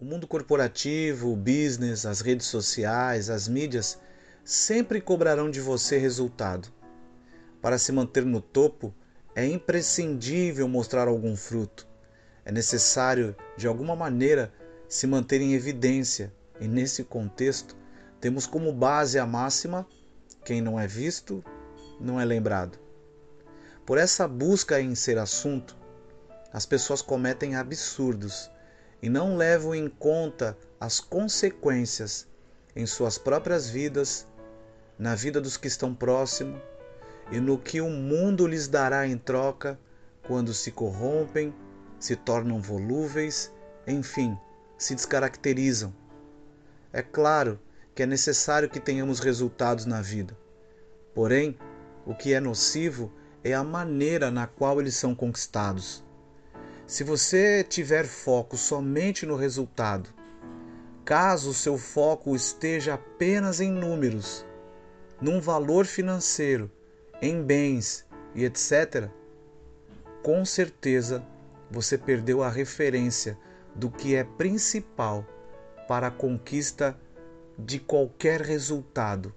O 0.00 0.04
mundo 0.04 0.28
corporativo, 0.28 1.32
o 1.32 1.36
business, 1.36 2.06
as 2.06 2.20
redes 2.20 2.46
sociais, 2.46 3.28
as 3.28 3.48
mídias 3.48 3.98
sempre 4.44 5.00
cobrarão 5.00 5.50
de 5.50 5.60
você 5.60 5.98
resultado. 5.98 6.68
Para 7.60 7.78
se 7.78 7.90
manter 7.90 8.24
no 8.24 8.40
topo, 8.40 8.94
é 9.34 9.44
imprescindível 9.44 10.68
mostrar 10.68 11.08
algum 11.08 11.34
fruto. 11.34 11.84
É 12.44 12.52
necessário, 12.52 13.34
de 13.56 13.66
alguma 13.66 13.96
maneira, 13.96 14.52
se 14.88 15.04
manter 15.04 15.40
em 15.40 15.54
evidência, 15.54 16.32
e 16.60 16.68
nesse 16.68 17.02
contexto, 17.02 17.76
temos 18.20 18.46
como 18.46 18.72
base 18.72 19.18
a 19.18 19.26
máxima: 19.26 19.84
quem 20.44 20.60
não 20.60 20.78
é 20.78 20.86
visto, 20.86 21.44
não 22.00 22.20
é 22.20 22.24
lembrado. 22.24 22.78
Por 23.84 23.98
essa 23.98 24.28
busca 24.28 24.80
em 24.80 24.94
ser 24.94 25.18
assunto, 25.18 25.76
as 26.52 26.64
pessoas 26.64 27.02
cometem 27.02 27.56
absurdos 27.56 28.48
e 29.02 29.08
não 29.08 29.36
levam 29.36 29.74
em 29.74 29.88
conta 29.88 30.56
as 30.80 31.00
consequências 31.00 32.26
em 32.74 32.86
suas 32.86 33.18
próprias 33.18 33.68
vidas, 33.68 34.26
na 34.98 35.14
vida 35.14 35.40
dos 35.40 35.56
que 35.56 35.68
estão 35.68 35.94
próximos 35.94 36.60
e 37.30 37.38
no 37.40 37.58
que 37.58 37.80
o 37.80 37.90
mundo 37.90 38.46
lhes 38.46 38.68
dará 38.68 39.06
em 39.06 39.16
troca 39.16 39.78
quando 40.26 40.52
se 40.52 40.70
corrompem, 40.70 41.54
se 41.98 42.16
tornam 42.16 42.60
volúveis, 42.60 43.52
enfim, 43.86 44.38
se 44.76 44.94
descaracterizam. 44.94 45.92
É 46.92 47.02
claro 47.02 47.58
que 47.94 48.02
é 48.02 48.06
necessário 48.06 48.68
que 48.68 48.80
tenhamos 48.80 49.20
resultados 49.20 49.84
na 49.84 50.00
vida. 50.00 50.36
Porém, 51.14 51.58
o 52.06 52.14
que 52.14 52.32
é 52.32 52.40
nocivo 52.40 53.12
é 53.42 53.54
a 53.54 53.64
maneira 53.64 54.30
na 54.30 54.46
qual 54.46 54.80
eles 54.80 54.94
são 54.94 55.14
conquistados. 55.14 56.04
Se 56.88 57.04
você 57.04 57.62
tiver 57.62 58.06
foco 58.06 58.56
somente 58.56 59.26
no 59.26 59.36
resultado, 59.36 60.08
caso 61.04 61.50
o 61.50 61.54
seu 61.54 61.76
foco 61.76 62.34
esteja 62.34 62.94
apenas 62.94 63.60
em 63.60 63.70
números, 63.70 64.42
num 65.20 65.38
valor 65.38 65.84
financeiro, 65.84 66.70
em 67.20 67.42
bens 67.42 68.06
e 68.34 68.42
etc., 68.42 69.10
com 70.22 70.46
certeza 70.46 71.22
você 71.70 71.98
perdeu 71.98 72.42
a 72.42 72.48
referência 72.48 73.38
do 73.74 73.90
que 73.90 74.16
é 74.16 74.24
principal 74.24 75.26
para 75.86 76.06
a 76.06 76.10
conquista 76.10 76.98
de 77.58 77.78
qualquer 77.78 78.40
resultado: 78.40 79.34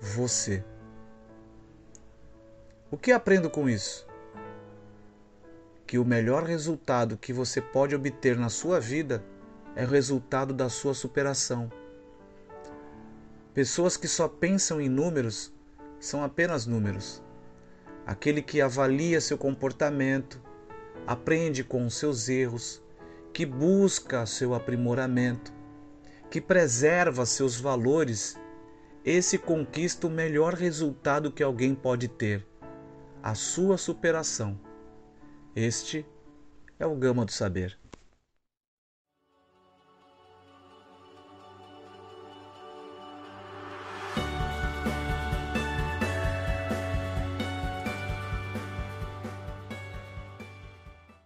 você. 0.00 0.64
O 2.90 2.96
que 2.96 3.12
aprendo 3.12 3.50
com 3.50 3.68
isso? 3.68 4.07
Que 5.88 5.98
o 5.98 6.04
melhor 6.04 6.42
resultado 6.42 7.16
que 7.16 7.32
você 7.32 7.62
pode 7.62 7.94
obter 7.94 8.36
na 8.36 8.50
sua 8.50 8.78
vida 8.78 9.24
é 9.74 9.84
o 9.84 9.88
resultado 9.88 10.52
da 10.52 10.68
sua 10.68 10.92
superação. 10.92 11.72
Pessoas 13.54 13.96
que 13.96 14.06
só 14.06 14.28
pensam 14.28 14.82
em 14.82 14.88
números 14.90 15.50
são 15.98 16.22
apenas 16.22 16.66
números. 16.66 17.22
Aquele 18.06 18.42
que 18.42 18.60
avalia 18.60 19.18
seu 19.18 19.38
comportamento, 19.38 20.38
aprende 21.06 21.64
com 21.64 21.86
os 21.86 21.94
seus 21.94 22.28
erros, 22.28 22.82
que 23.32 23.46
busca 23.46 24.26
seu 24.26 24.52
aprimoramento, 24.52 25.54
que 26.30 26.38
preserva 26.38 27.24
seus 27.24 27.58
valores, 27.58 28.38
esse 29.02 29.38
conquista 29.38 30.06
o 30.06 30.10
melhor 30.10 30.52
resultado 30.52 31.32
que 31.32 31.42
alguém 31.42 31.74
pode 31.74 32.08
ter, 32.08 32.46
a 33.22 33.34
sua 33.34 33.78
superação. 33.78 34.67
Este 35.60 36.06
é 36.78 36.86
o 36.86 36.94
Gama 36.94 37.24
do 37.24 37.32
Saber. 37.32 37.76